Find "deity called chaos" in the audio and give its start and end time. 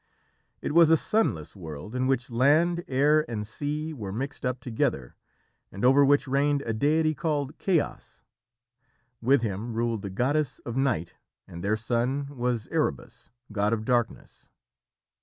6.73-8.23